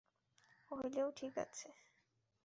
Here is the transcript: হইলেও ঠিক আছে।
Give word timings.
হইলেও 0.71 1.07
ঠিক 1.15 1.33
আছে। 1.37 1.67